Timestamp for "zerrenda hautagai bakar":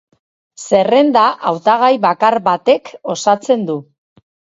0.77-2.37